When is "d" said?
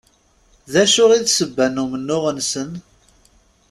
0.71-0.73, 1.25-1.27